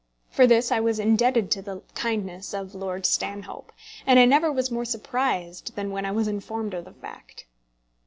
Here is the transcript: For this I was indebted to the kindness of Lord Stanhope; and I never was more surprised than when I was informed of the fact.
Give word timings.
For 0.31 0.47
this 0.47 0.71
I 0.71 0.79
was 0.79 0.97
indebted 0.97 1.51
to 1.51 1.61
the 1.61 1.83
kindness 1.93 2.55
of 2.55 2.73
Lord 2.73 3.05
Stanhope; 3.05 3.71
and 4.03 4.17
I 4.17 4.25
never 4.25 4.51
was 4.51 4.71
more 4.71 4.83
surprised 4.83 5.75
than 5.75 5.91
when 5.91 6.07
I 6.07 6.11
was 6.11 6.27
informed 6.27 6.73
of 6.73 6.85
the 6.85 6.91
fact. 6.93 7.45